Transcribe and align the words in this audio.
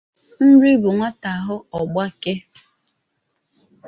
Nri 0.49 0.71
bụ 0.81 0.89
nwata 0.95 1.31
hụ 1.45 1.55
ọ 1.77 1.81
gbakee 1.91 2.39